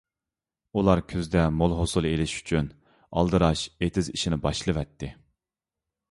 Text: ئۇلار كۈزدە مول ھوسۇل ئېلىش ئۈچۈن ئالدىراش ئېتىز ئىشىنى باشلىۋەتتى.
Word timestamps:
ئۇلار 0.79 1.01
كۈزدە 1.09 1.41
مول 1.57 1.75
ھوسۇل 1.79 2.07
ئېلىش 2.11 2.33
ئۈچۈن 2.37 2.69
ئالدىراش 3.19 3.65
ئېتىز 3.87 4.09
ئىشىنى 4.15 4.39
باشلىۋەتتى. 4.47 5.11